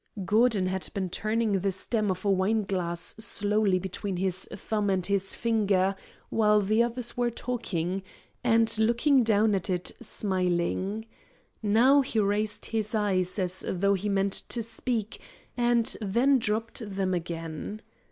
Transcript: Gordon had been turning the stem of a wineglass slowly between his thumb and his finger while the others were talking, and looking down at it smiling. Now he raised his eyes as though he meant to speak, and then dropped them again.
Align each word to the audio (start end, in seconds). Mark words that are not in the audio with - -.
Gordon 0.25 0.65
had 0.65 0.89
been 0.95 1.11
turning 1.11 1.59
the 1.59 1.71
stem 1.71 2.09
of 2.09 2.25
a 2.25 2.31
wineglass 2.31 3.13
slowly 3.19 3.77
between 3.77 4.17
his 4.17 4.45
thumb 4.45 4.89
and 4.89 5.05
his 5.05 5.35
finger 5.35 5.95
while 6.31 6.59
the 6.59 6.81
others 6.81 7.15
were 7.15 7.29
talking, 7.29 8.01
and 8.43 8.75
looking 8.79 9.21
down 9.21 9.53
at 9.53 9.69
it 9.69 9.91
smiling. 10.01 11.05
Now 11.61 12.01
he 12.01 12.17
raised 12.19 12.65
his 12.65 12.95
eyes 12.95 13.37
as 13.37 13.63
though 13.69 13.93
he 13.93 14.09
meant 14.09 14.33
to 14.33 14.63
speak, 14.63 15.21
and 15.55 15.95
then 16.01 16.39
dropped 16.39 16.81
them 16.83 17.13
again. 17.13 17.83